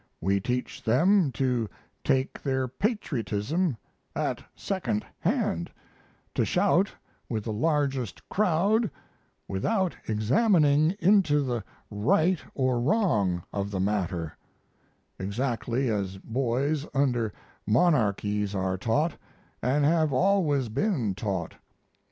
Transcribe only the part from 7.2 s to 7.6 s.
with the